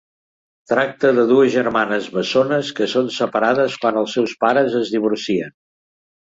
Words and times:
Tracta 0.69 1.09
de 1.17 1.25
dues 1.31 1.51
germanes 1.55 2.07
bessones 2.15 2.71
que 2.79 2.87
són 2.95 3.11
separades 3.19 3.77
quan 3.85 4.01
els 4.03 4.17
seus 4.19 4.35
pares 4.47 4.79
es 4.83 4.91
divorcien. 4.97 5.55